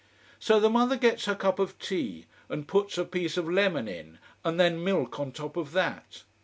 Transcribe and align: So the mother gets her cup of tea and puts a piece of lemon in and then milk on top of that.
So 0.39 0.59
the 0.59 0.67
mother 0.67 0.97
gets 0.97 1.25
her 1.25 1.35
cup 1.35 1.59
of 1.59 1.77
tea 1.77 2.25
and 2.49 2.67
puts 2.67 2.97
a 2.97 3.05
piece 3.05 3.37
of 3.37 3.47
lemon 3.47 3.87
in 3.87 4.17
and 4.43 4.59
then 4.59 4.83
milk 4.83 5.19
on 5.19 5.31
top 5.31 5.55
of 5.55 5.73
that. 5.73 6.23